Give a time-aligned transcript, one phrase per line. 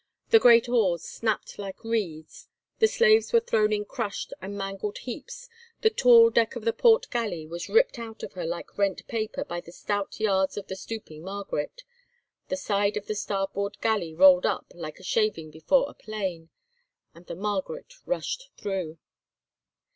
[0.31, 2.47] The great oars snapped like reeds,
[2.79, 5.47] the slaves were thrown in crushed and mangled heaps,
[5.81, 9.43] the tall deck of the port galley was ripped out of her like rent paper
[9.45, 11.83] by the stout yards of the stooping Margaret,
[12.49, 16.49] the side of the starboard galley rolled up like a shaving before a plane,
[17.13, 18.97] and the Margaret rushed through.